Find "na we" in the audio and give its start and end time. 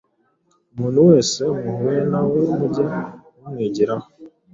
2.11-2.39